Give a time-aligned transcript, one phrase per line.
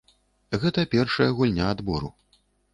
[0.63, 2.13] Гэта першая гульня адбору.